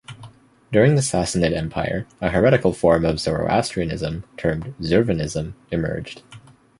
During 0.71 0.95
the 0.95 1.01
Sassanid 1.03 1.53
Empire, 1.55 2.07
a 2.21 2.29
heretical 2.31 2.73
form 2.73 3.05
of 3.05 3.19
Zoroastrianism, 3.19 4.23
termed 4.35 4.73
Zurvanism, 4.81 5.53
emerged. 5.69 6.23